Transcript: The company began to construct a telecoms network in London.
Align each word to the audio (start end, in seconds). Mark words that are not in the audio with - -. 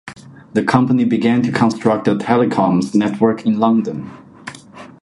The 0.53 0.63
company 0.63 1.05
began 1.05 1.43
to 1.43 1.51
construct 1.51 2.07
a 2.07 2.15
telecoms 2.15 2.95
network 2.95 3.45
in 3.45 3.59
London. 3.59 4.09